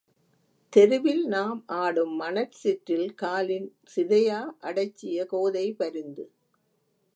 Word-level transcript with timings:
தெருவில் 0.73 1.21
நாம் 1.25 1.63
ஆடும் 1.65 2.15
மணற் 2.15 2.57
சிற்றில் 2.61 3.13
காலின் 3.13 3.69
சிதையா 3.95 4.41
அடைச்சிய 4.61 5.25
கோதை 5.25 5.73
பரிந்து. 5.73 6.25